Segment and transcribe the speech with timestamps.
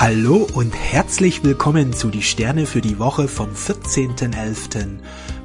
[0.00, 5.00] Hallo und herzlich willkommen zu die Sterne für die Woche vom 14.11.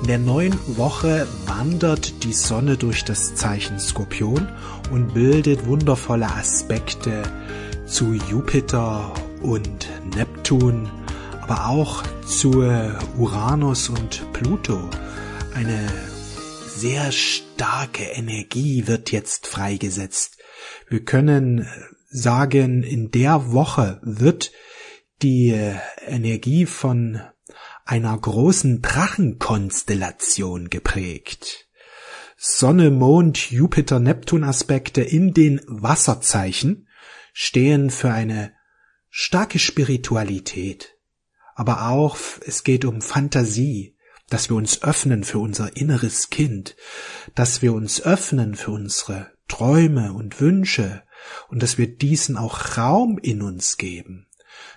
[0.00, 4.48] In der neuen Woche wandert die Sonne durch das Zeichen Skorpion
[4.90, 7.22] und bildet wundervolle Aspekte
[7.86, 10.90] zu Jupiter und Neptun,
[11.40, 12.64] aber auch zu
[13.16, 14.90] Uranus und Pluto.
[15.54, 15.92] Eine
[16.66, 20.38] sehr starke Energie wird jetzt freigesetzt.
[20.88, 21.68] Wir können
[22.08, 24.52] sagen, in der Woche wird
[25.22, 25.50] die
[26.06, 27.20] Energie von
[27.84, 31.68] einer großen Drachenkonstellation geprägt.
[32.36, 36.88] Sonne, Mond, Jupiter, Neptun Aspekte in den Wasserzeichen
[37.32, 38.52] stehen für eine
[39.10, 40.96] starke Spiritualität.
[41.54, 43.91] Aber auch es geht um Fantasie,
[44.32, 46.74] dass wir uns öffnen für unser inneres Kind,
[47.34, 51.02] dass wir uns öffnen für unsere Träume und Wünsche
[51.48, 54.26] und dass wir diesen auch Raum in uns geben,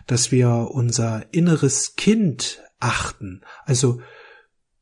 [0.08, 3.45] dass wir unser inneres Kind achten.
[3.64, 4.02] Also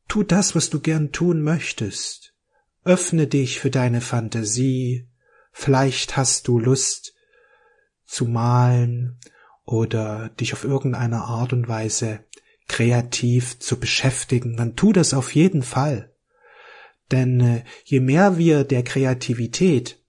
[0.08, 2.34] tu das, was du gern tun möchtest.
[2.82, 5.08] Öffne dich für deine Fantasie.
[5.52, 7.14] Vielleicht hast du Lust
[8.04, 9.20] zu malen
[9.64, 12.24] oder dich auf irgendeine Art und Weise
[12.68, 16.12] kreativ zu beschäftigen, dann tu das auf jeden Fall.
[17.10, 20.02] Denn äh, je mehr wir der Kreativität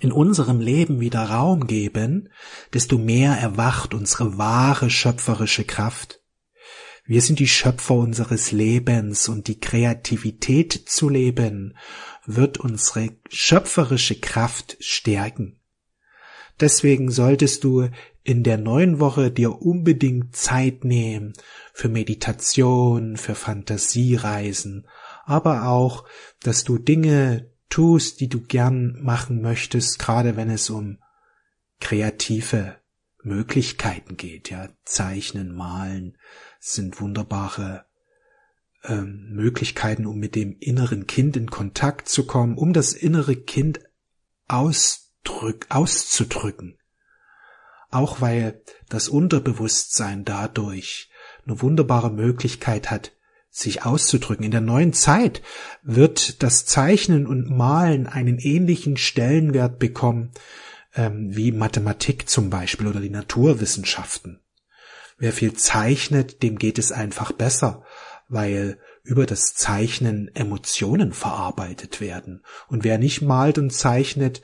[0.00, 2.30] in unserem Leben wieder Raum geben,
[2.72, 6.20] desto mehr erwacht unsere wahre schöpferische Kraft.
[7.06, 11.76] Wir sind die Schöpfer unseres Lebens und die Kreativität zu leben
[12.24, 15.60] wird unsere schöpferische Kraft stärken.
[16.60, 17.88] Deswegen solltest du
[18.24, 21.34] in der neuen Woche dir unbedingt Zeit nehmen
[21.74, 24.88] für Meditation, für Fantasiereisen,
[25.24, 26.08] aber auch,
[26.40, 30.98] dass du Dinge tust, die du gern machen möchtest, gerade wenn es um
[31.80, 32.76] kreative
[33.22, 36.16] Möglichkeiten geht, ja, zeichnen, malen
[36.60, 37.84] sind wunderbare
[38.84, 43.80] ähm, Möglichkeiten, um mit dem inneren Kind in Kontakt zu kommen, um das innere Kind
[44.48, 46.78] ausdrück, auszudrücken
[47.94, 51.10] auch weil das Unterbewusstsein dadurch
[51.46, 53.12] eine wunderbare Möglichkeit hat,
[53.50, 54.44] sich auszudrücken.
[54.44, 55.42] In der neuen Zeit
[55.82, 60.32] wird das Zeichnen und Malen einen ähnlichen Stellenwert bekommen
[60.96, 64.40] ähm, wie Mathematik zum Beispiel oder die Naturwissenschaften.
[65.18, 67.84] Wer viel zeichnet, dem geht es einfach besser,
[68.28, 72.42] weil über das Zeichnen Emotionen verarbeitet werden.
[72.68, 74.42] Und wer nicht malt und zeichnet,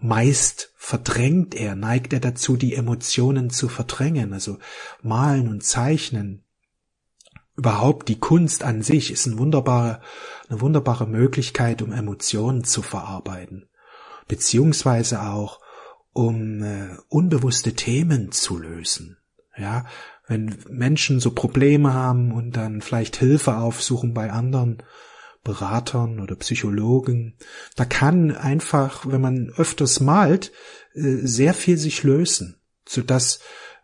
[0.00, 4.58] meist verdrängt er, neigt er dazu, die Emotionen zu verdrängen, also
[5.02, 6.44] malen und zeichnen.
[7.56, 10.00] Überhaupt die Kunst an sich ist eine wunderbare,
[10.48, 13.68] eine wunderbare Möglichkeit, um Emotionen zu verarbeiten,
[14.26, 15.60] beziehungsweise auch
[16.12, 19.18] um äh, unbewusste Themen zu lösen.
[19.56, 19.86] Ja,
[20.26, 24.82] wenn Menschen so Probleme haben und dann vielleicht Hilfe aufsuchen bei anderen,
[25.44, 27.36] Beratern oder Psychologen.
[27.76, 30.50] Da kann einfach, wenn man öfters malt,
[30.94, 32.56] äh, sehr viel sich lösen,
[32.88, 33.40] sodass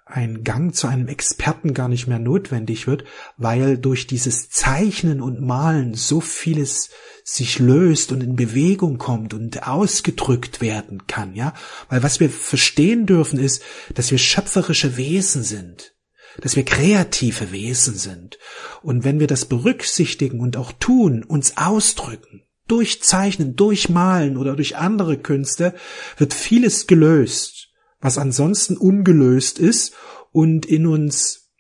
[0.06, 3.04] ein Gang zu einem Experten gar nicht mehr notwendig wird,
[3.36, 6.90] weil durch dieses Zeichnen und Malen so vieles
[7.22, 11.54] sich löst und in Bewegung kommt und ausgedrückt werden kann, ja?
[11.88, 13.62] Weil was wir verstehen dürfen ist,
[13.94, 15.94] dass wir schöpferische Wesen sind
[16.40, 18.38] dass wir kreative Wesen sind.
[18.82, 25.18] Und wenn wir das berücksichtigen und auch tun, uns ausdrücken, durchzeichnen, durchmalen oder durch andere
[25.18, 25.74] Künste,
[26.16, 27.68] wird vieles gelöst,
[28.00, 29.94] was ansonsten ungelöst ist
[30.32, 31.50] und in uns,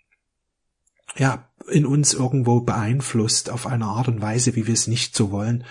[1.16, 5.30] ja, in uns irgendwo beeinflusst auf eine Art und Weise, wie wir es nicht so
[5.30, 5.64] wollen,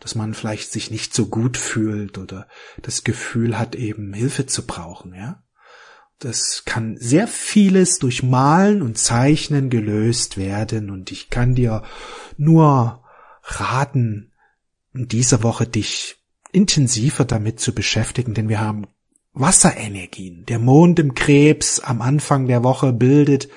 [0.00, 2.48] dass man vielleicht sich nicht so gut fühlt oder
[2.82, 5.42] das Gefühl hat, eben Hilfe zu brauchen, ja.
[6.22, 11.82] Das kann sehr vieles durch Malen und Zeichnen gelöst werden und ich kann dir
[12.36, 13.02] nur
[13.42, 14.30] raten,
[14.94, 18.86] in dieser Woche dich intensiver damit zu beschäftigen, denn wir haben
[19.34, 20.44] Wasserenergien.
[20.44, 23.48] Der Mond im Krebs am Anfang der Woche bildet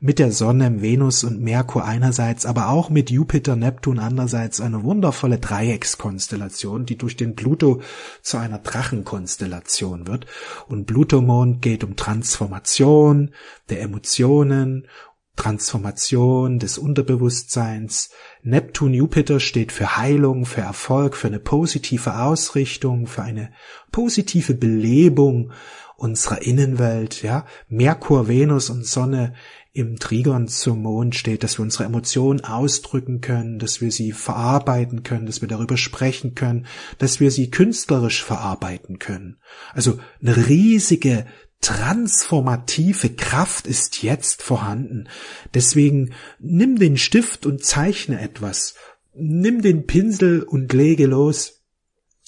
[0.00, 5.38] mit der Sonne, Venus und Merkur einerseits, aber auch mit Jupiter, Neptun andererseits eine wundervolle
[5.38, 7.80] Dreieckskonstellation, die durch den Pluto
[8.22, 10.26] zu einer Drachenkonstellation wird.
[10.66, 13.30] Und Pluto-Mond geht um Transformation
[13.68, 14.88] der Emotionen
[15.36, 18.10] Transformation des Unterbewusstseins.
[18.42, 23.52] Neptun Jupiter steht für Heilung, für Erfolg, für eine positive Ausrichtung, für eine
[23.90, 25.52] positive Belebung
[25.96, 27.44] unserer Innenwelt, ja.
[27.68, 29.34] Merkur, Venus und Sonne
[29.72, 35.02] im Trigon zum Mond steht, dass wir unsere Emotionen ausdrücken können, dass wir sie verarbeiten
[35.02, 36.66] können, dass wir darüber sprechen können,
[36.98, 39.38] dass wir sie künstlerisch verarbeiten können.
[39.72, 41.26] Also eine riesige
[41.60, 45.08] transformative Kraft ist jetzt vorhanden.
[45.54, 48.74] Deswegen nimm den Stift und zeichne etwas.
[49.14, 51.62] Nimm den Pinsel und lege los.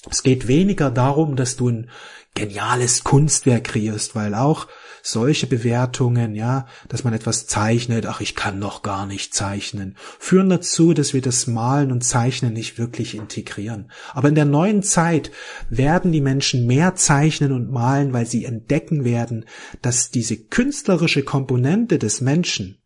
[0.09, 1.89] Es geht weniger darum, dass du ein
[2.35, 4.67] geniales Kunstwerk kreierst, weil auch
[5.05, 10.49] solche Bewertungen, ja, dass man etwas zeichnet, ach, ich kann noch gar nicht zeichnen, führen
[10.49, 13.91] dazu, dass wir das Malen und Zeichnen nicht wirklich integrieren.
[14.13, 15.29] Aber in der neuen Zeit
[15.69, 19.45] werden die Menschen mehr zeichnen und malen, weil sie entdecken werden,
[19.81, 22.77] dass diese künstlerische Komponente des Menschen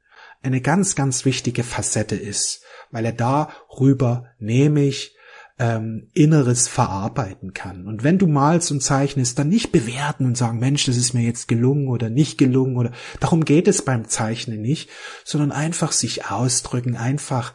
[0.41, 5.16] eine ganz, ganz wichtige Facette ist, weil er darüber nämlich
[5.59, 7.87] ähm, Inneres verarbeiten kann.
[7.87, 11.23] Und wenn du malst und zeichnest, dann nicht bewerten und sagen, Mensch, das ist mir
[11.23, 14.89] jetzt gelungen oder nicht gelungen oder darum geht es beim Zeichnen nicht,
[15.23, 17.53] sondern einfach sich ausdrücken, einfach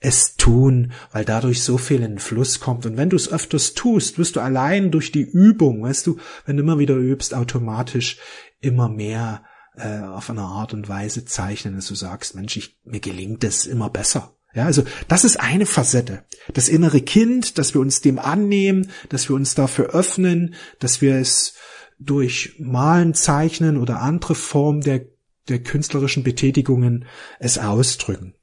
[0.00, 2.86] es tun, weil dadurch so viel in den Fluss kommt.
[2.86, 6.56] Und wenn du es öfters tust, wirst du allein durch die Übung, weißt du, wenn
[6.56, 8.18] du immer wieder übst, automatisch
[8.60, 9.42] immer mehr
[9.76, 13.66] äh, auf eine Art und Weise zeichnen, dass du sagst, Mensch, ich, mir gelingt es
[13.66, 14.36] immer besser.
[14.54, 16.24] Ja, also das ist eine Facette.
[16.52, 21.16] Das innere Kind, dass wir uns dem annehmen, dass wir uns dafür öffnen, dass wir
[21.16, 21.54] es
[21.98, 25.02] durch Malen, Zeichnen oder andere Formen der,
[25.48, 27.04] der künstlerischen Betätigungen
[27.38, 28.34] es ausdrücken.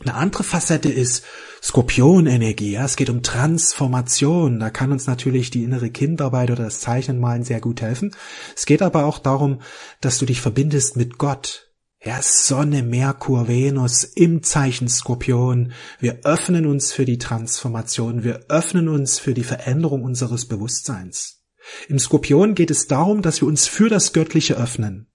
[0.00, 1.24] Eine andere Facette ist
[1.60, 2.72] Skorpionenergie.
[2.72, 4.60] Ja, es geht um Transformation.
[4.60, 8.14] Da kann uns natürlich die innere Kindarbeit oder das Zeichnen malen sehr gut helfen.
[8.56, 9.60] Es geht aber auch darum,
[10.00, 11.67] dass du dich verbindest mit Gott,
[12.08, 15.72] ja, Sonne, Merkur, Venus im Zeichen Skorpion.
[16.00, 18.24] Wir öffnen uns für die Transformation.
[18.24, 21.42] Wir öffnen uns für die Veränderung unseres Bewusstseins.
[21.86, 25.08] Im Skorpion geht es darum, dass wir uns für das Göttliche öffnen.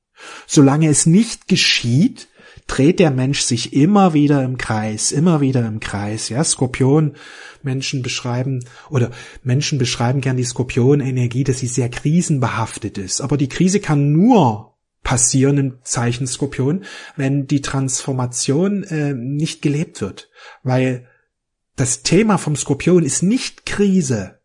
[0.46, 2.28] Solange es nicht geschieht,
[2.68, 6.30] dreht der Mensch sich immer wieder im Kreis, immer wieder im Kreis.
[6.30, 7.16] Ja, Skorpion,
[7.64, 9.10] Menschen beschreiben oder
[9.42, 13.20] Menschen beschreiben gern die Skorpionenergie, dass sie sehr krisenbehaftet ist.
[13.20, 14.73] Aber die Krise kann nur
[15.04, 16.86] passieren im Zeichen Skorpion,
[17.16, 20.30] wenn die Transformation äh, nicht gelebt wird.
[20.64, 21.08] Weil
[21.76, 24.40] das Thema vom Skorpion ist nicht Krise.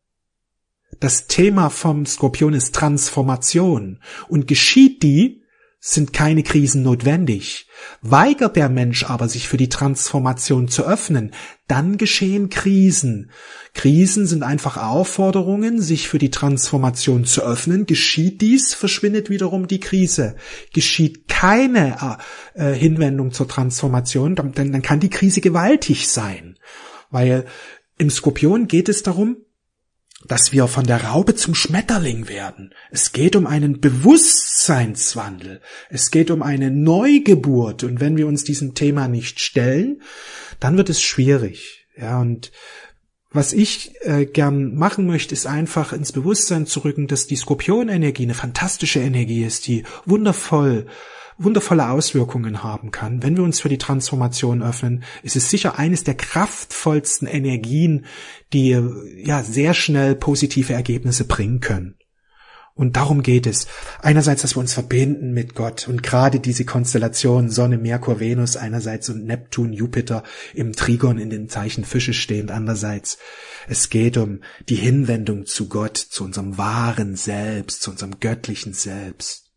[1.01, 4.01] Das Thema vom Skorpion ist Transformation.
[4.29, 5.43] Und geschieht die,
[5.81, 7.69] sind keine Krisen notwendig.
[8.03, 11.33] Weigert der Mensch aber, sich für die Transformation zu öffnen,
[11.69, 13.31] dann geschehen Krisen.
[13.75, 17.87] Krisen sind einfach Aufforderungen, sich für die Transformation zu öffnen.
[17.87, 20.35] Geschieht dies, verschwindet wiederum die Krise.
[20.75, 22.19] Geschieht keine
[22.55, 26.59] äh, Hinwendung zur Transformation, dann, dann kann die Krise gewaltig sein.
[27.11, 27.45] Weil
[27.99, 29.37] im Skorpion geht es darum,
[30.27, 32.75] dass wir von der Raupe zum Schmetterling werden.
[32.91, 35.61] Es geht um einen Bewusstseinswandel.
[35.91, 37.85] Es geht um eine Neugeburt.
[37.85, 40.03] Und wenn wir uns diesem Thema nicht stellen,
[40.59, 41.87] dann wird es schwierig.
[41.97, 42.51] Ja, und
[43.31, 48.25] was ich äh, gern machen möchte, ist einfach ins Bewusstsein zu rücken, dass die Skorpionenergie
[48.25, 50.87] eine fantastische Energie ist, die wundervoll
[51.39, 53.23] wundervolle Auswirkungen haben kann.
[53.23, 58.07] Wenn wir uns für die Transformation öffnen, ist es sicher eines der kraftvollsten Energien,
[58.53, 58.77] die
[59.25, 61.95] ja sehr schnell positive Ergebnisse bringen können.
[62.79, 63.67] Und darum geht es.
[64.03, 69.09] Einerseits, dass wir uns verbinden mit Gott und gerade diese Konstellation Sonne, Merkur, Venus einerseits
[69.09, 70.23] und Neptun, Jupiter
[70.55, 73.19] im Trigon in den Zeichen Fische stehend andererseits.
[73.67, 79.48] Es geht um die Hinwendung zu Gott, zu unserem wahren Selbst, zu unserem göttlichen Selbst.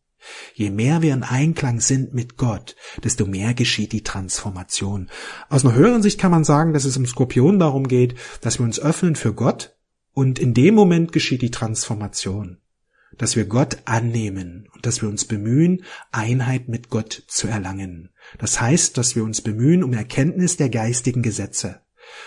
[0.54, 5.10] Je mehr wir in Einklang sind mit Gott, desto mehr geschieht die Transformation.
[5.50, 8.66] Aus einer höheren Sicht kann man sagen, dass es im Skorpion darum geht, dass wir
[8.66, 9.76] uns öffnen für Gott
[10.14, 12.58] und in dem Moment geschieht die Transformation.
[13.18, 18.10] Dass wir Gott annehmen und dass wir uns bemühen, Einheit mit Gott zu erlangen.
[18.38, 21.82] Das heißt, dass wir uns bemühen um Erkenntnis der geistigen Gesetze.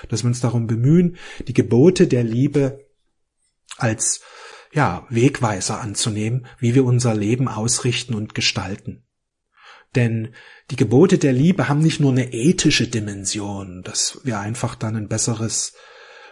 [0.09, 2.85] Dass wir uns darum bemühen, die Gebote der Liebe
[3.79, 4.21] als
[4.75, 9.05] ja, Wegweiser anzunehmen, wie wir unser Leben ausrichten und gestalten.
[9.95, 10.35] Denn
[10.71, 15.09] die Gebote der Liebe haben nicht nur eine ethische Dimension, dass wir einfach dann ein
[15.09, 15.75] besseres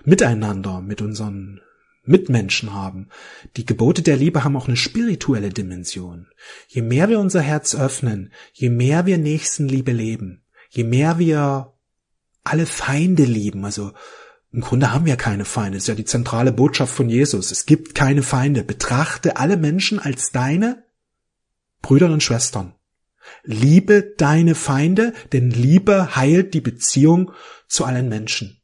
[0.05, 1.61] Miteinander mit unseren
[2.05, 3.09] Mitmenschen haben.
[3.57, 6.27] Die Gebote der Liebe haben auch eine spirituelle Dimension.
[6.67, 11.75] Je mehr wir unser Herz öffnen, je mehr wir Nächstenliebe leben, je mehr wir
[12.43, 13.93] alle Feinde lieben, also
[14.53, 15.79] im Grunde haben wir keine Feinde.
[15.79, 17.51] Das ist ja die zentrale Botschaft von Jesus.
[17.51, 18.63] Es gibt keine Feinde.
[18.63, 20.85] Betrachte alle Menschen als deine
[21.81, 22.75] Brüder und Schwestern.
[23.45, 27.33] Liebe deine Feinde, denn Liebe heilt die Beziehung
[27.67, 28.61] zu allen Menschen.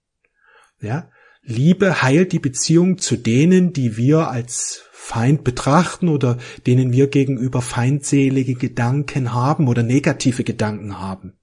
[0.80, 1.11] Ja?
[1.42, 7.62] Liebe heilt die Beziehung zu denen, die wir als Feind betrachten oder denen wir gegenüber
[7.62, 11.38] feindselige Gedanken haben oder negative Gedanken haben.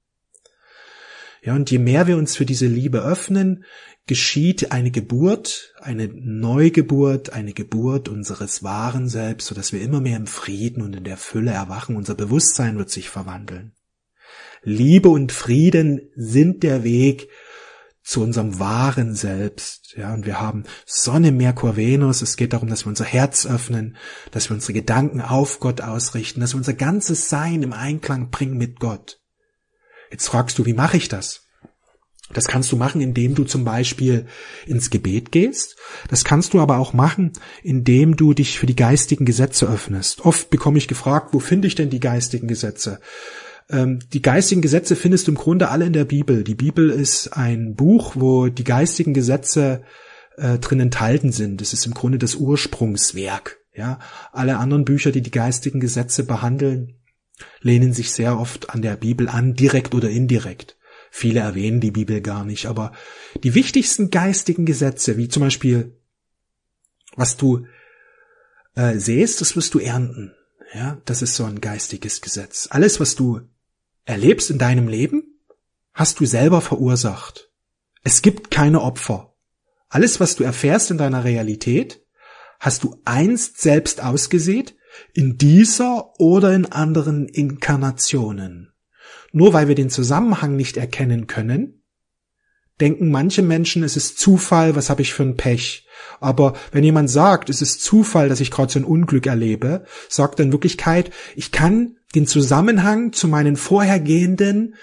[1.45, 3.65] Ja, und je mehr wir uns für diese Liebe öffnen,
[4.07, 10.25] geschieht eine Geburt, eine Neugeburt, eine Geburt unseres wahren Selbst, sodass wir immer mehr im
[10.25, 11.95] Frieden und in der Fülle erwachen.
[11.95, 13.73] Unser Bewusstsein wird sich verwandeln.
[14.63, 17.29] Liebe und Frieden sind der Weg
[18.01, 19.93] zu unserem wahren Selbst.
[19.95, 22.23] Ja, und wir haben Sonne, Merkur, Venus.
[22.23, 23.97] Es geht darum, dass wir unser Herz öffnen,
[24.31, 28.57] dass wir unsere Gedanken auf Gott ausrichten, dass wir unser ganzes Sein im Einklang bringen
[28.57, 29.21] mit Gott.
[30.11, 31.45] Jetzt fragst du, wie mache ich das?
[32.33, 34.25] Das kannst du machen, indem du zum Beispiel
[34.65, 35.75] ins Gebet gehst.
[36.09, 40.25] Das kannst du aber auch machen, indem du dich für die geistigen Gesetze öffnest.
[40.25, 42.99] Oft bekomme ich gefragt, wo finde ich denn die geistigen Gesetze?
[43.69, 46.43] Ähm, die geistigen Gesetze findest du im Grunde alle in der Bibel.
[46.43, 49.83] Die Bibel ist ein Buch, wo die geistigen Gesetze
[50.37, 51.61] äh, drin enthalten sind.
[51.61, 53.57] Es ist im Grunde das Ursprungswerk.
[53.73, 53.99] Ja,
[54.31, 56.95] alle anderen Bücher, die die geistigen Gesetze behandeln,
[57.61, 60.77] lehnen sich sehr oft an der Bibel an, direkt oder indirekt.
[61.11, 62.91] Viele erwähnen die Bibel gar nicht, aber
[63.43, 65.97] die wichtigsten geistigen Gesetze, wie zum Beispiel,
[67.15, 67.67] was du
[68.75, 70.33] äh, sähst, das wirst du ernten.
[70.73, 72.67] Ja, das ist so ein geistiges Gesetz.
[72.69, 73.41] Alles, was du
[74.03, 75.39] erlebst in deinem Leben,
[75.93, 77.49] hast du selber verursacht.
[78.03, 79.33] Es gibt keine Opfer.
[79.87, 82.05] Alles, was du erfährst in deiner Realität,
[82.59, 84.75] hast du einst selbst ausgesät,
[85.13, 88.73] in dieser oder in anderen Inkarnationen.
[89.31, 91.83] Nur weil wir den Zusammenhang nicht erkennen können,
[92.79, 95.87] denken manche Menschen, es ist Zufall, was habe ich für ein Pech.
[96.19, 100.39] Aber wenn jemand sagt, es ist Zufall, dass ich gerade so ein Unglück erlebe, sagt
[100.39, 104.75] er in Wirklichkeit, ich kann den Zusammenhang zu meinen vorhergehenden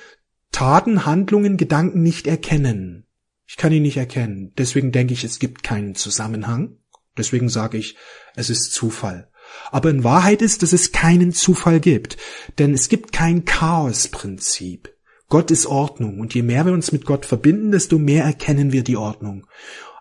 [0.50, 3.06] Taten, Handlungen, Gedanken nicht erkennen.
[3.46, 4.52] Ich kann ihn nicht erkennen.
[4.56, 6.76] Deswegen denke ich, es gibt keinen Zusammenhang.
[7.16, 7.96] Deswegen sage ich,
[8.34, 9.28] es ist Zufall.
[9.70, 12.16] Aber in Wahrheit ist, dass es keinen Zufall gibt,
[12.58, 14.94] denn es gibt kein Chaosprinzip.
[15.28, 18.84] Gott ist Ordnung und je mehr wir uns mit Gott verbinden, desto mehr erkennen wir
[18.84, 19.46] die Ordnung.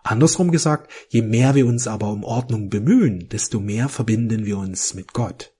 [0.04, 4.94] Andersrum gesagt, je mehr wir uns aber um Ordnung bemühen, desto mehr verbinden wir uns
[4.94, 5.54] mit Gott.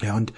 [0.00, 0.32] Ja, und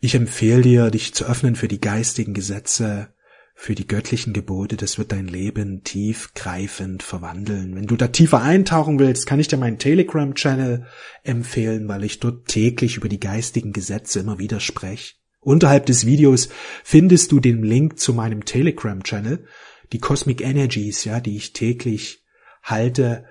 [0.00, 3.14] ich empfehle dir, dich zu öffnen für die geistigen Gesetze,
[3.60, 7.74] für die göttlichen Gebote, das wird dein Leben tiefgreifend verwandeln.
[7.74, 10.86] Wenn du da tiefer eintauchen willst, kann ich dir meinen Telegram-Channel
[11.24, 15.16] empfehlen, weil ich dort täglich über die geistigen Gesetze immer wieder spreche.
[15.40, 16.50] Unterhalb des Videos
[16.84, 19.44] findest du den Link zu meinem Telegram-Channel.
[19.92, 22.22] Die Cosmic Energies, ja, die ich täglich
[22.62, 23.24] halte,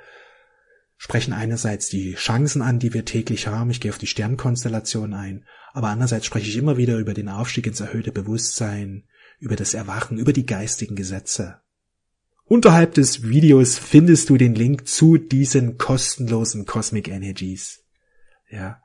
[0.97, 3.69] sprechen einerseits die Chancen an, die wir täglich haben.
[3.69, 5.45] Ich gehe auf die Sternkonstellation ein.
[5.71, 9.05] Aber andererseits spreche ich immer wieder über den Aufstieg ins erhöhte Bewusstsein,
[9.39, 11.59] über das Erwachen, über die geistigen Gesetze.
[12.45, 17.83] Unterhalb des Videos findest du den Link zu diesen kostenlosen Cosmic Energies.
[18.49, 18.81] Ja.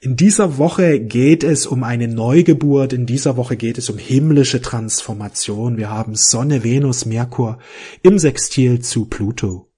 [0.00, 4.62] In dieser Woche geht es um eine Neugeburt, in dieser Woche geht es um himmlische
[4.62, 5.76] Transformation.
[5.76, 7.58] Wir haben Sonne, Venus, Merkur
[8.02, 9.68] im Sextil zu Pluto.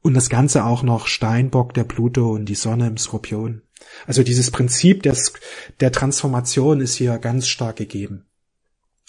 [0.00, 3.62] Und das Ganze auch noch Steinbock, der Pluto und die Sonne im Skorpion.
[4.06, 5.34] Also dieses Prinzip des,
[5.80, 8.26] der Transformation ist hier ganz stark gegeben.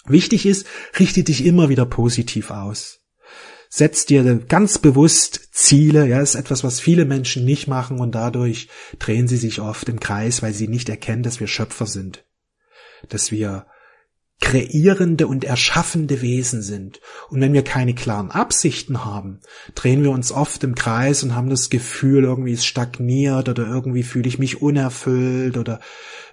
[0.08, 0.66] Wichtig ist,
[0.98, 3.00] richte dich immer wieder positiv aus.
[3.68, 8.68] Setz dir ganz bewusst Ziele, ja, ist etwas, was viele Menschen nicht machen und dadurch
[8.98, 12.24] drehen sie sich oft im Kreis, weil sie nicht erkennen, dass wir Schöpfer sind.
[13.08, 13.66] Dass wir
[14.40, 17.00] kreierende und erschaffende Wesen sind.
[17.30, 19.40] Und wenn wir keine klaren Absichten haben,
[19.74, 24.02] drehen wir uns oft im Kreis und haben das Gefühl, irgendwie es stagniert oder irgendwie
[24.02, 25.80] fühle ich mich unerfüllt oder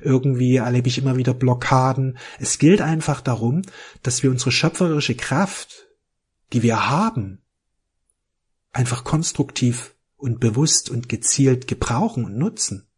[0.02, 2.18] irgendwie erlebe ich immer wieder Blockaden.
[2.40, 3.62] Es gilt einfach darum,
[4.04, 5.88] dass wir unsere schöpferische Kraft,
[6.52, 7.42] die wir haben,
[8.74, 12.90] einfach konstruktiv und bewusst und gezielt gebrauchen und nutzen.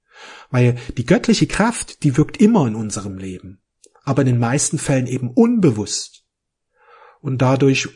[0.50, 3.62] Weil die göttliche Kraft, die wirkt immer in unserem Leben
[4.06, 6.24] aber in den meisten Fällen eben unbewusst.
[7.22, 7.90] Und dadurch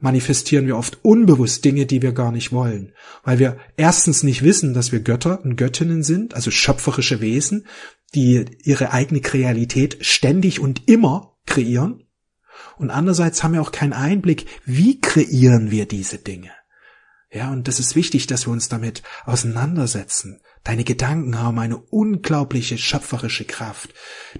[0.00, 2.92] manifestieren wir oft unbewusst Dinge, die wir gar nicht wollen,
[3.24, 7.66] weil wir erstens nicht wissen, dass wir Götter und Göttinnen sind, also schöpferische Wesen,
[8.14, 12.04] die ihre eigene Realität ständig und immer kreieren.
[12.76, 16.50] Und andererseits haben wir auch keinen Einblick, wie kreieren wir diese Dinge.
[17.30, 20.40] Ja, und das ist wichtig, dass wir uns damit auseinandersetzen.
[20.68, 23.94] Deine Gedanken haben eine unglaubliche schöpferische Kraft.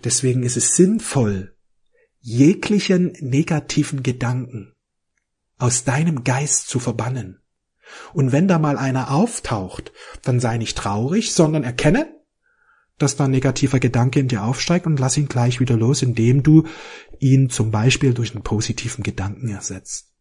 [0.05, 1.57] Deswegen ist es sinnvoll,
[2.21, 4.75] jeglichen negativen Gedanken
[5.57, 7.41] aus deinem Geist zu verbannen.
[8.13, 12.15] Und wenn da mal einer auftaucht, dann sei nicht traurig, sondern erkenne,
[12.99, 16.43] dass da ein negativer Gedanke in dir aufsteigt und lass ihn gleich wieder los, indem
[16.43, 16.67] du
[17.21, 20.13] ihn zum Beispiel durch einen positiven Gedanken ersetzt.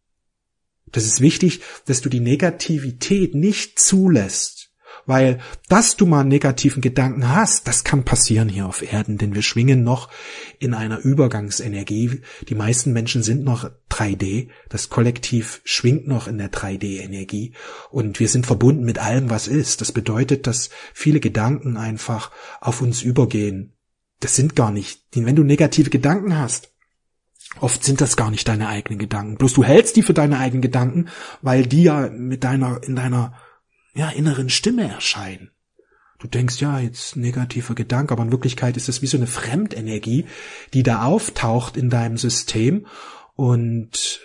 [0.86, 4.57] Das ist wichtig, dass du die Negativität nicht zulässt,
[5.06, 9.34] weil, dass du mal einen negativen Gedanken hast, das kann passieren hier auf Erden, denn
[9.34, 10.08] wir schwingen noch
[10.58, 12.22] in einer Übergangsenergie.
[12.48, 14.48] Die meisten Menschen sind noch 3D.
[14.68, 17.52] Das Kollektiv schwingt noch in der 3D-Energie.
[17.90, 19.80] Und wir sind verbunden mit allem, was ist.
[19.80, 23.74] Das bedeutet, dass viele Gedanken einfach auf uns übergehen.
[24.20, 26.72] Das sind gar nicht, wenn du negative Gedanken hast,
[27.60, 29.36] Oft sind das gar nicht deine eigenen Gedanken.
[29.36, 31.08] Bloß du hältst die für deine eigenen Gedanken,
[31.42, 33.34] weil die ja mit deiner, in deiner
[33.94, 35.50] ja, inneren Stimme erscheinen.
[36.18, 40.26] Du denkst, ja, jetzt negativer Gedanke, aber in Wirklichkeit ist das wie so eine Fremdenergie,
[40.74, 42.86] die da auftaucht in deinem System
[43.34, 44.20] und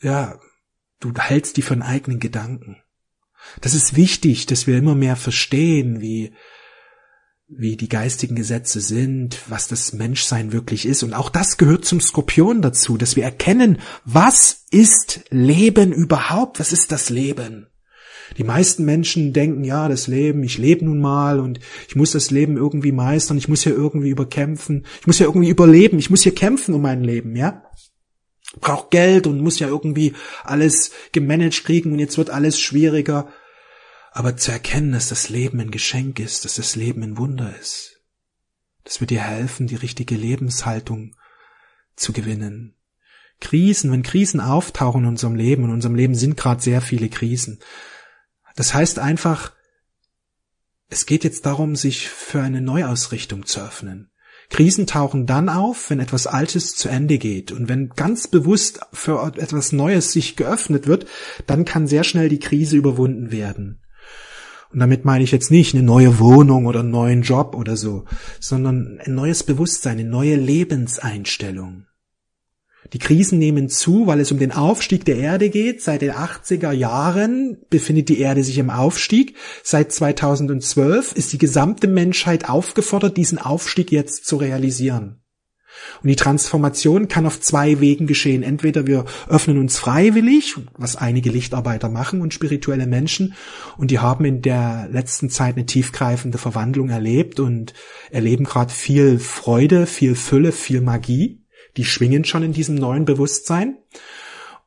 [0.00, 0.38] ja,
[1.00, 2.78] du hältst die einen eigenen Gedanken.
[3.60, 6.32] Das ist wichtig, dass wir immer mehr verstehen, wie,
[7.48, 11.02] wie die geistigen Gesetze sind, was das Menschsein wirklich ist.
[11.02, 16.58] Und auch das gehört zum Skorpion dazu, dass wir erkennen, was ist Leben überhaupt?
[16.58, 17.68] Was ist das Leben?
[18.36, 22.30] Die meisten Menschen denken, ja, das Leben, ich lebe nun mal und ich muss das
[22.30, 26.22] Leben irgendwie meistern, ich muss hier irgendwie überkämpfen, ich muss ja irgendwie überleben, ich muss
[26.22, 27.62] hier kämpfen um mein Leben, ja?
[28.60, 30.14] Braucht Geld und muss ja irgendwie
[30.44, 33.28] alles gemanagt kriegen und jetzt wird alles schwieriger.
[34.12, 38.00] Aber zu erkennen, dass das Leben ein Geschenk ist, dass das Leben ein Wunder ist.
[38.84, 41.16] Das wird dir helfen, die richtige Lebenshaltung
[41.96, 42.76] zu gewinnen.
[43.40, 47.58] Krisen, wenn Krisen auftauchen in unserem Leben, in unserem Leben sind gerade sehr viele Krisen,
[48.56, 49.52] das heißt einfach,
[50.88, 54.10] es geht jetzt darum, sich für eine Neuausrichtung zu öffnen.
[54.48, 57.50] Krisen tauchen dann auf, wenn etwas Altes zu Ende geht.
[57.50, 61.06] Und wenn ganz bewusst für etwas Neues sich geöffnet wird,
[61.46, 63.80] dann kann sehr schnell die Krise überwunden werden.
[64.72, 68.04] Und damit meine ich jetzt nicht eine neue Wohnung oder einen neuen Job oder so,
[68.40, 71.86] sondern ein neues Bewusstsein, eine neue Lebenseinstellung.
[72.92, 75.82] Die Krisen nehmen zu, weil es um den Aufstieg der Erde geht.
[75.82, 79.36] Seit den 80er Jahren befindet die Erde sich im Aufstieg.
[79.62, 85.20] Seit 2012 ist die gesamte Menschheit aufgefordert, diesen Aufstieg jetzt zu realisieren.
[86.02, 88.42] Und die Transformation kann auf zwei Wegen geschehen.
[88.42, 93.34] Entweder wir öffnen uns freiwillig, was einige Lichtarbeiter machen und spirituelle Menschen,
[93.76, 97.74] und die haben in der letzten Zeit eine tiefgreifende Verwandlung erlebt und
[98.10, 101.45] erleben gerade viel Freude, viel Fülle, viel Magie
[101.76, 103.78] die schwingen schon in diesem neuen Bewusstsein.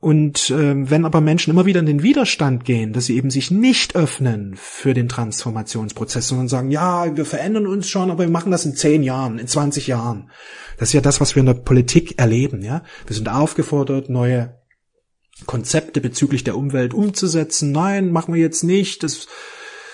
[0.02, 3.52] Und äh, wenn aber Menschen immer wieder in den Widerstand gehen, dass sie eben sich
[3.52, 8.52] nicht öffnen für den Transformationsprozess, sondern sagen, ja, wir verändern uns schon, aber wir machen
[8.52, 10.32] das in zehn Jahren, in 20 Jahren.
[10.78, 12.84] Das ist ja das, was wir in der Politik erleben, ja.
[13.08, 14.58] Wir sind aufgefordert, neue
[15.45, 17.74] Konzepte bezüglich der Umwelt umzusetzen.
[17.74, 19.04] Nein, machen wir jetzt nicht.
[19.04, 19.28] Das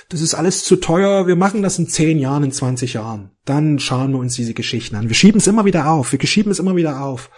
[0.09, 3.31] das ist alles zu teuer, wir machen das in zehn Jahren, in 20 Jahren.
[3.45, 5.07] Dann schauen wir uns diese Geschichten an.
[5.09, 7.29] Wir schieben es immer wieder auf, wir schieben es immer wieder auf.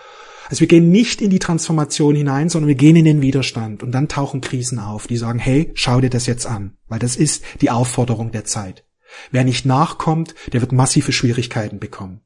[0.50, 3.92] Also wir gehen nicht in die Transformation hinein, sondern wir gehen in den Widerstand und
[3.92, 7.44] dann tauchen Krisen auf, die sagen, hey, schau dir das jetzt an, weil das ist
[7.62, 8.86] die Aufforderung der Zeit.
[9.32, 12.22] Wer nicht nachkommt, der wird massive Schwierigkeiten bekommen.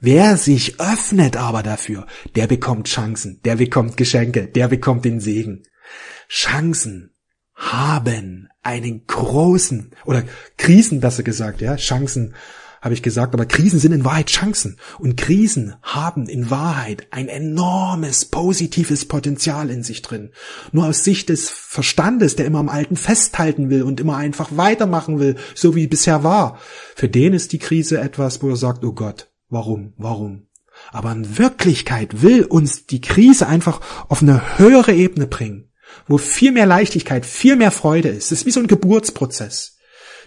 [0.00, 2.06] Wer sich öffnet aber dafür,
[2.36, 5.62] der bekommt Chancen, der bekommt Geschenke, der bekommt den Segen.
[6.28, 7.14] Chancen
[7.54, 10.24] haben einen großen, oder
[10.56, 12.34] Krisen, das er gesagt, ja, Chancen
[12.84, 14.76] habe ich gesagt, aber Krisen sind in Wahrheit Chancen.
[14.98, 20.32] Und Krisen haben in Wahrheit ein enormes positives Potenzial in sich drin.
[20.70, 25.18] Nur aus Sicht des Verstandes, der immer am Alten festhalten will und immer einfach weitermachen
[25.18, 26.58] will, so wie bisher war,
[26.94, 30.48] für den ist die Krise etwas, wo er sagt, oh Gott, warum, warum?
[30.90, 35.70] Aber in Wirklichkeit will uns die Krise einfach auf eine höhere Ebene bringen
[36.08, 38.32] wo viel mehr Leichtigkeit, viel mehr Freude ist.
[38.32, 39.78] Es ist wie so ein Geburtsprozess.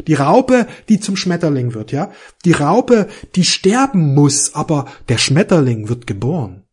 [0.05, 2.11] Die Raupe, die zum Schmetterling wird, ja.
[2.45, 6.63] Die Raupe, die sterben muss, aber der Schmetterling wird geboren.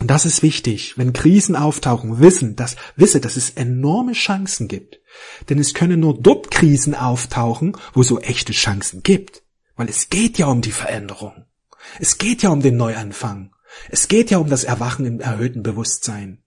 [0.00, 0.96] Und das ist wichtig.
[0.96, 5.00] Wenn Krisen auftauchen, wissen, dass, wisse, dass es enorme Chancen gibt.
[5.48, 9.42] Denn es können nur dort Krisen auftauchen, wo so echte Chancen gibt.
[9.76, 11.46] Weil es geht ja um die Veränderung.
[11.98, 13.52] Es geht ja um den Neuanfang.
[13.90, 16.42] Es geht ja um das Erwachen im erhöhten Bewusstsein.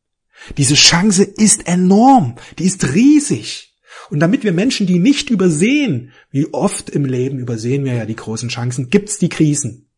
[0.58, 3.72] Diese Chance ist enorm, die ist riesig.
[4.10, 8.16] Und damit wir Menschen die nicht übersehen, wie oft im Leben übersehen wir ja die
[8.16, 9.90] großen Chancen, gibt's die Krisen.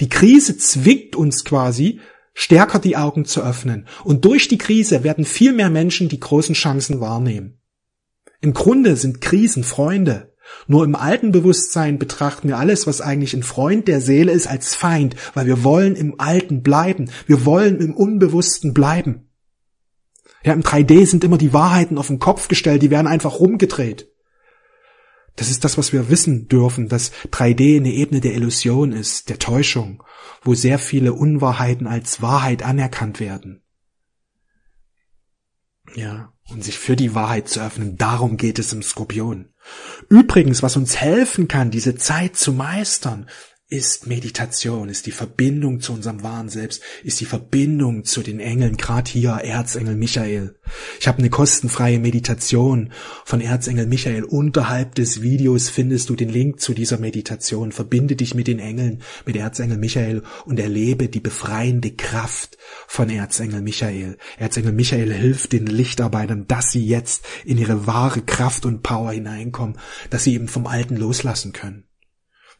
[0.00, 2.00] Die Krise zwingt uns quasi,
[2.34, 3.86] stärker die Augen zu öffnen.
[4.04, 7.58] Und durch die Krise werden viel mehr Menschen die großen Chancen wahrnehmen.
[8.40, 10.34] Im Grunde sind Krisen Freunde.
[10.66, 14.74] Nur im alten Bewusstsein betrachten wir alles, was eigentlich ein Freund der Seele ist, als
[14.74, 17.10] Feind, weil wir wollen im Alten bleiben.
[17.26, 19.27] Wir wollen im Unbewussten bleiben.
[20.44, 24.08] Ja, im 3D sind immer die Wahrheiten auf den Kopf gestellt, die werden einfach rumgedreht.
[25.36, 29.38] Das ist das, was wir wissen dürfen, dass 3D eine Ebene der Illusion ist, der
[29.38, 30.02] Täuschung,
[30.42, 33.62] wo sehr viele Unwahrheiten als Wahrheit anerkannt werden.
[35.94, 39.50] Ja, und sich für die Wahrheit zu öffnen, darum geht es im Skorpion.
[40.08, 43.28] Übrigens, was uns helfen kann, diese Zeit zu meistern,
[43.70, 48.78] ist Meditation, ist die Verbindung zu unserem wahren Selbst, ist die Verbindung zu den Engeln,
[48.78, 50.56] gerade hier Erzengel Michael.
[50.98, 52.92] Ich habe eine kostenfreie Meditation
[53.26, 54.24] von Erzengel Michael.
[54.24, 57.70] Unterhalb des Videos findest du den Link zu dieser Meditation.
[57.70, 63.60] Verbinde dich mit den Engeln, mit Erzengel Michael und erlebe die befreiende Kraft von Erzengel
[63.60, 64.16] Michael.
[64.38, 69.76] Erzengel Michael hilft den Lichtarbeitern, dass sie jetzt in ihre wahre Kraft und Power hineinkommen,
[70.08, 71.87] dass sie eben vom Alten loslassen können.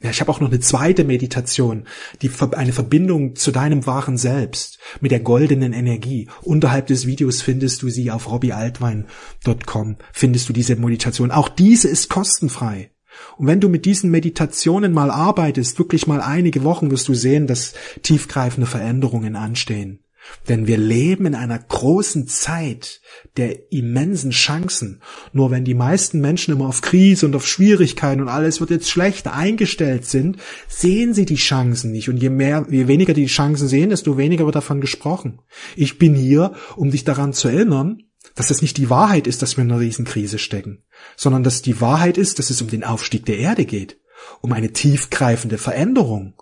[0.00, 1.84] Ja, ich habe auch noch eine zweite Meditation,
[2.22, 6.28] die eine Verbindung zu deinem wahren Selbst mit der goldenen Energie.
[6.42, 11.32] Unterhalb des Videos findest du sie auf robbyaltwein.com, findest du diese Meditation.
[11.32, 12.92] Auch diese ist kostenfrei.
[13.36, 17.48] Und wenn du mit diesen Meditationen mal arbeitest, wirklich mal einige Wochen, wirst du sehen,
[17.48, 20.04] dass tiefgreifende Veränderungen anstehen.
[20.48, 23.00] Denn wir leben in einer großen Zeit
[23.36, 25.02] der immensen Chancen.
[25.32, 28.90] Nur wenn die meisten Menschen immer auf Krise und auf Schwierigkeiten und alles wird jetzt
[28.90, 30.38] schlecht eingestellt sind,
[30.68, 32.08] sehen sie die Chancen nicht.
[32.08, 35.40] Und je mehr, je weniger die Chancen sehen, desto weniger wird davon gesprochen.
[35.76, 38.02] Ich bin hier, um dich daran zu erinnern,
[38.34, 40.84] dass es nicht die Wahrheit ist, dass wir in einer Riesenkrise stecken,
[41.16, 44.00] sondern dass die Wahrheit ist, dass es um den Aufstieg der Erde geht,
[44.40, 46.34] um eine tiefgreifende Veränderung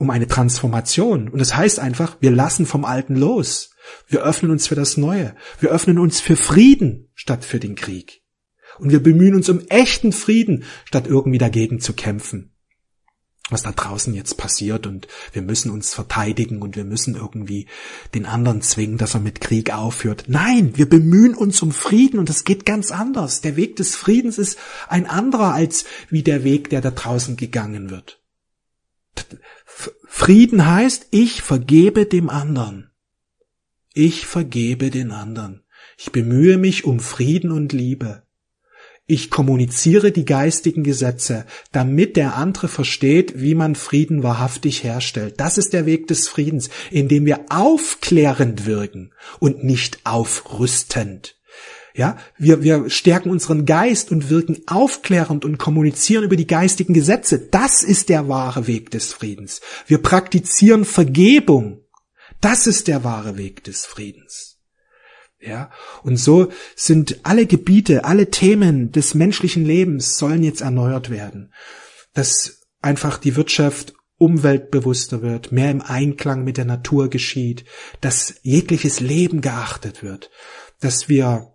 [0.00, 1.28] um eine Transformation.
[1.28, 3.72] Und das heißt einfach, wir lassen vom Alten los.
[4.08, 5.36] Wir öffnen uns für das Neue.
[5.60, 8.22] Wir öffnen uns für Frieden statt für den Krieg.
[8.78, 12.54] Und wir bemühen uns um echten Frieden, statt irgendwie dagegen zu kämpfen.
[13.50, 17.68] Was da draußen jetzt passiert und wir müssen uns verteidigen und wir müssen irgendwie
[18.14, 20.24] den anderen zwingen, dass er mit Krieg aufhört.
[20.28, 23.42] Nein, wir bemühen uns um Frieden und das geht ganz anders.
[23.42, 24.58] Der Weg des Friedens ist
[24.88, 28.20] ein anderer als wie der Weg, der da draußen gegangen wird.
[30.06, 32.90] Frieden heißt, ich vergebe dem anderen.
[33.94, 35.62] Ich vergebe den anderen.
[35.98, 38.22] Ich bemühe mich um Frieden und Liebe.
[39.06, 45.40] Ich kommuniziere die geistigen Gesetze, damit der andere versteht, wie man Frieden wahrhaftig herstellt.
[45.40, 51.39] Das ist der Weg des Friedens, indem wir aufklärend wirken und nicht aufrüstend.
[51.94, 57.38] Ja, wir, wir stärken unseren Geist und wirken aufklärend und kommunizieren über die geistigen Gesetze.
[57.38, 59.60] Das ist der wahre Weg des Friedens.
[59.86, 61.84] Wir praktizieren Vergebung.
[62.40, 64.58] Das ist der wahre Weg des Friedens.
[65.40, 65.70] Ja,
[66.02, 71.52] und so sind alle Gebiete, alle Themen des menschlichen Lebens sollen jetzt erneuert werden.
[72.12, 77.64] Dass einfach die Wirtschaft umweltbewusster wird, mehr im Einklang mit der Natur geschieht,
[78.02, 80.30] dass jegliches Leben geachtet wird,
[80.78, 81.49] dass wir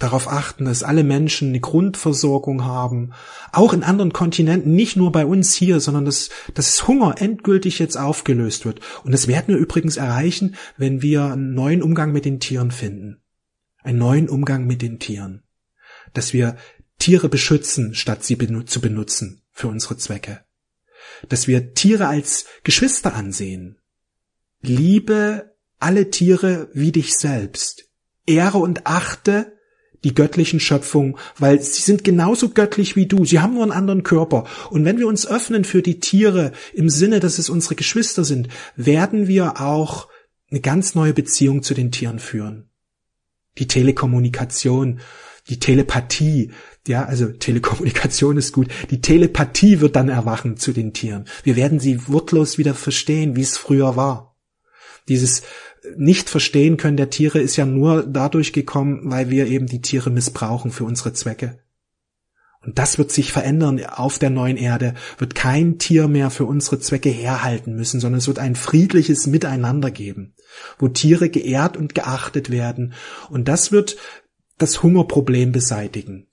[0.00, 3.12] darauf achten, dass alle Menschen eine Grundversorgung haben,
[3.52, 7.96] auch in anderen Kontinenten, nicht nur bei uns hier, sondern dass, dass Hunger endgültig jetzt
[7.96, 8.80] aufgelöst wird.
[9.04, 13.20] Und das werden wir übrigens erreichen, wenn wir einen neuen Umgang mit den Tieren finden.
[13.82, 15.42] Einen neuen Umgang mit den Tieren.
[16.14, 16.56] Dass wir
[16.98, 18.36] Tiere beschützen, statt sie
[18.66, 20.40] zu benutzen für unsere Zwecke.
[21.28, 23.78] Dass wir Tiere als Geschwister ansehen.
[24.62, 27.84] Liebe alle Tiere wie dich selbst.
[28.26, 29.59] Ehre und achte
[30.04, 33.24] die göttlichen Schöpfungen, weil sie sind genauso göttlich wie du.
[33.24, 34.44] Sie haben nur einen anderen Körper.
[34.70, 38.48] Und wenn wir uns öffnen für die Tiere im Sinne, dass es unsere Geschwister sind,
[38.76, 40.08] werden wir auch
[40.50, 42.70] eine ganz neue Beziehung zu den Tieren führen.
[43.58, 45.00] Die Telekommunikation,
[45.48, 46.52] die Telepathie,
[46.86, 48.68] ja, also Telekommunikation ist gut.
[48.90, 51.26] Die Telepathie wird dann erwachen zu den Tieren.
[51.42, 54.36] Wir werden sie wortlos wieder verstehen, wie es früher war.
[55.08, 55.42] Dieses
[55.96, 60.10] nicht verstehen können der Tiere ist ja nur dadurch gekommen, weil wir eben die Tiere
[60.10, 61.60] missbrauchen für unsere Zwecke.
[62.62, 66.78] Und das wird sich verändern auf der neuen Erde, wird kein Tier mehr für unsere
[66.78, 70.34] Zwecke herhalten müssen, sondern es wird ein friedliches Miteinander geben,
[70.78, 72.92] wo Tiere geehrt und geachtet werden.
[73.30, 73.96] Und das wird
[74.58, 76.26] das Hungerproblem beseitigen.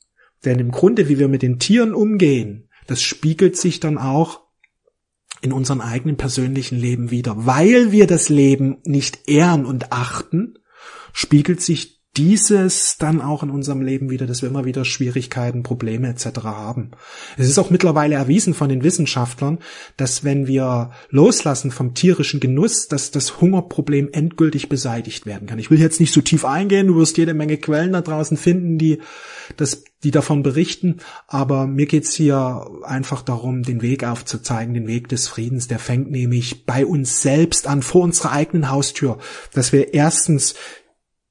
[0.43, 4.41] Denn im Grunde, wie wir mit den Tieren umgehen, das spiegelt sich dann auch
[5.41, 7.45] in unserem eigenen persönlichen Leben wieder.
[7.45, 10.55] Weil wir das Leben nicht ehren und achten,
[11.13, 16.09] spiegelt sich dieses dann auch in unserem Leben wieder, dass wir immer wieder Schwierigkeiten, Probleme
[16.09, 16.43] etc.
[16.43, 16.91] haben.
[17.37, 19.59] Es ist auch mittlerweile erwiesen von den Wissenschaftlern,
[19.97, 25.59] dass wenn wir loslassen vom tierischen Genuss, dass das Hungerproblem endgültig beseitigt werden kann.
[25.59, 28.77] Ich will jetzt nicht so tief eingehen, du wirst jede Menge Quellen da draußen finden,
[28.77, 28.99] die
[29.55, 35.07] das, die davon berichten, aber mir geht's hier einfach darum, den Weg aufzuzeigen, den Weg
[35.07, 39.19] des Friedens, der fängt nämlich bei uns selbst an, vor unserer eigenen Haustür,
[39.53, 40.55] dass wir erstens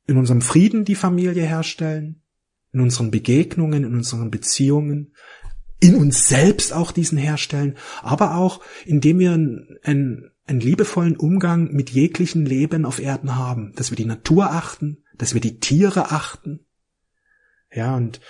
[0.07, 2.23] in unserem Frieden die Familie herstellen,
[2.73, 5.15] in unseren Begegnungen, in unseren Beziehungen,
[5.81, 11.91] in uns selbst auch diesen herstellen, aber auch indem wir einen, einen, liebevollen Umgang mit
[11.91, 16.61] jeglichen Leben auf Erden haben, dass wir die Natur achten, dass wir die Tiere achten.
[17.73, 18.21] Ja, und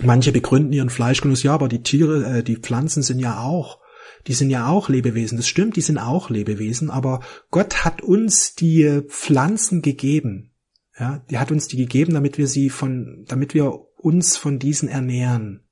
[0.00, 3.81] manche begründen ihren Fleischgenuss, ja, aber die Tiere, äh, die Pflanzen sind ja auch,
[4.26, 5.36] die sind ja auch Lebewesen.
[5.36, 10.52] Das stimmt, die sind auch Lebewesen, aber Gott hat uns die Pflanzen gegeben.
[10.98, 14.88] Ja, die hat uns die gegeben, damit wir sie von, damit wir uns von diesen
[14.88, 15.64] ernähren.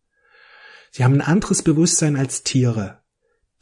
[0.91, 3.01] Sie haben ein anderes Bewusstsein als Tiere.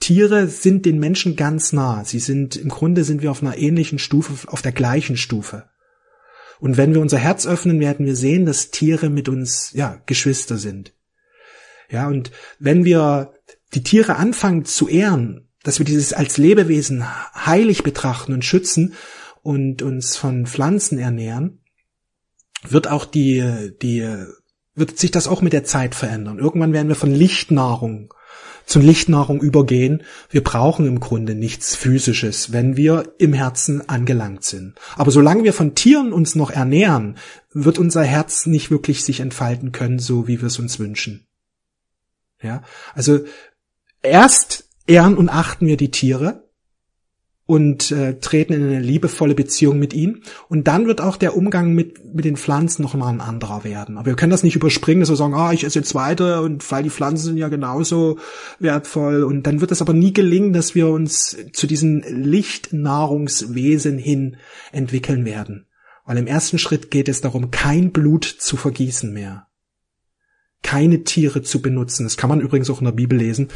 [0.01, 2.05] Tiere sind den Menschen ganz nah.
[2.05, 5.68] Sie sind, im Grunde sind wir auf einer ähnlichen Stufe, auf der gleichen Stufe.
[6.61, 10.57] Und wenn wir unser Herz öffnen, werden wir sehen, dass Tiere mit uns, ja, Geschwister
[10.57, 10.92] sind.
[11.90, 13.33] Ja, und wenn wir
[13.74, 17.04] die Tiere anfangen zu ehren, dass wir dieses als Lebewesen
[17.35, 18.94] heilig betrachten und schützen
[19.42, 21.61] und uns von Pflanzen ernähren,
[22.68, 24.07] wird auch die, die
[24.74, 26.38] wird sich das auch mit der Zeit verändern.
[26.38, 28.14] Irgendwann werden wir von Lichtnahrung
[28.68, 30.02] zu Lichtnahrung übergehen.
[30.28, 34.74] Wir brauchen im Grunde nichts Physisches, wenn wir im Herzen angelangt sind.
[34.96, 37.16] Aber solange wir von Tieren uns noch ernähren,
[37.52, 41.26] wird unser Herz nicht wirklich sich entfalten können, so wie wir es uns wünschen.
[42.42, 42.62] Ja,
[42.94, 43.20] also
[44.02, 46.48] erst ehren und achten wir die Tiere,
[47.48, 50.22] und äh, treten in eine liebevolle Beziehung mit ihnen.
[50.50, 53.96] Und dann wird auch der Umgang mit, mit den Pflanzen noch mal ein anderer werden.
[53.96, 56.70] Aber wir können das nicht überspringen, dass wir sagen, ah, ich esse jetzt weiter und
[56.70, 58.18] weil die Pflanzen sind ja genauso
[58.58, 59.24] wertvoll.
[59.24, 64.37] Und dann wird es aber nie gelingen, dass wir uns zu diesen Lichtnahrungswesen hin
[64.70, 65.68] entwickeln werden.
[66.04, 69.47] Weil im ersten Schritt geht es darum, kein Blut zu vergießen mehr.
[70.68, 72.04] Keine Tiere zu benutzen.
[72.04, 73.48] Das kann man übrigens auch in der Bibel lesen.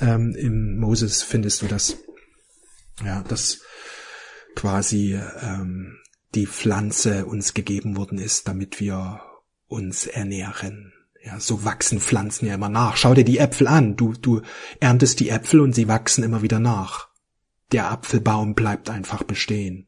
[0.00, 1.98] Ähm, Im Moses findest du das.
[3.04, 3.60] Ja, dass
[4.56, 5.98] quasi ähm,
[6.34, 9.20] die Pflanze uns gegeben worden ist, damit wir
[9.68, 10.92] uns ernähren.
[11.24, 12.96] Ja, so wachsen Pflanzen ja immer nach.
[12.96, 13.94] Schau dir die Äpfel an.
[13.94, 14.42] Du, du
[14.80, 17.06] erntest die Äpfel und sie wachsen immer wieder nach.
[17.70, 19.86] Der Apfelbaum bleibt einfach bestehen.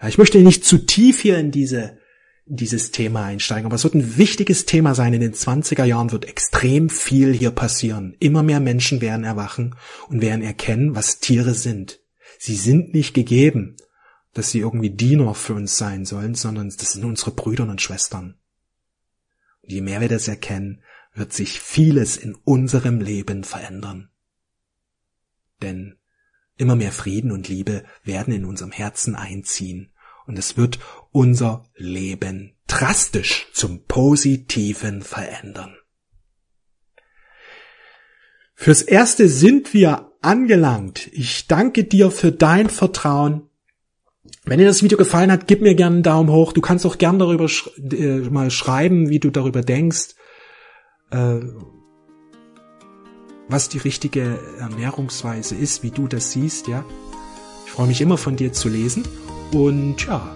[0.00, 1.98] Ja, ich möchte nicht zu tief hier in diese
[2.46, 5.14] dieses Thema einsteigen, aber es wird ein wichtiges Thema sein.
[5.14, 8.16] In den 20er Jahren wird extrem viel hier passieren.
[8.18, 9.76] Immer mehr Menschen werden erwachen
[10.08, 12.00] und werden erkennen, was Tiere sind.
[12.38, 13.76] Sie sind nicht gegeben,
[14.34, 18.38] dass sie irgendwie Diener für uns sein sollen, sondern das sind unsere Brüder und Schwestern.
[19.62, 20.82] Und je mehr wir das erkennen,
[21.14, 24.10] wird sich vieles in unserem Leben verändern.
[25.60, 25.96] Denn
[26.56, 29.91] immer mehr Frieden und Liebe werden in unserem Herzen einziehen
[30.26, 30.78] und es wird
[31.10, 35.76] unser Leben drastisch zum Positiven verändern.
[38.54, 41.08] Fürs Erste sind wir angelangt.
[41.12, 43.48] Ich danke dir für dein Vertrauen.
[44.44, 46.52] Wenn dir das Video gefallen hat, gib mir gerne einen Daumen hoch.
[46.52, 50.14] Du kannst auch gerne darüber sch äh, mal schreiben, wie du darüber denkst,
[51.10, 51.40] äh,
[53.48, 56.84] was die richtige Ernährungsweise ist, wie du das siehst, ja.
[57.66, 59.04] Ich freue mich immer von dir zu lesen
[59.52, 60.34] und ja,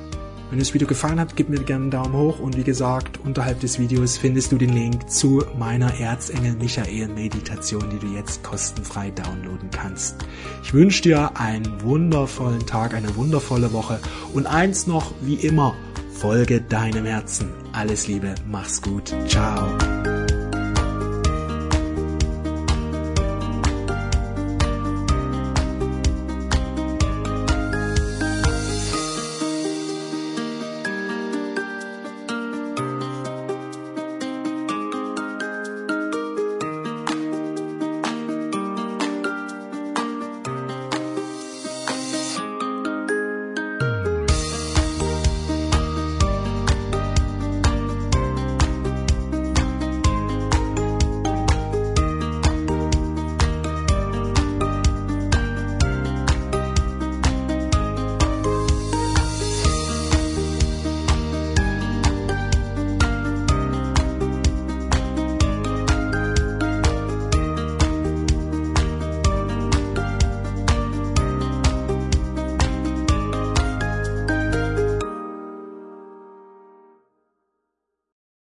[0.50, 3.58] wenn das Video gefallen hat, gib mir gerne einen Daumen hoch und wie gesagt, unterhalb
[3.60, 9.10] des Videos findest du den Link zu meiner Erzengel Michael Meditation, die du jetzt kostenfrei
[9.10, 10.16] downloaden kannst.
[10.62, 13.98] Ich wünsche dir einen wundervollen Tag, eine wundervolle Woche
[14.34, 15.74] und eins noch, wie immer,
[16.12, 17.50] folge deinem Herzen.
[17.72, 19.95] Alles Liebe, mach's gut, ciao.